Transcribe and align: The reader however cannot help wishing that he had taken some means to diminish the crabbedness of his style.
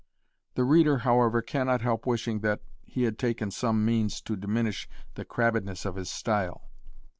The 0.55 0.63
reader 0.63 0.97
however 0.97 1.43
cannot 1.43 1.81
help 1.81 2.07
wishing 2.07 2.39
that 2.39 2.61
he 2.83 3.03
had 3.03 3.19
taken 3.19 3.51
some 3.51 3.85
means 3.85 4.19
to 4.21 4.35
diminish 4.35 4.89
the 5.13 5.25
crabbedness 5.25 5.85
of 5.85 5.95
his 5.95 6.09
style. 6.09 6.71